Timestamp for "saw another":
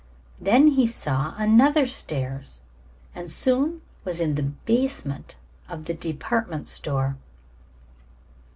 0.87-1.85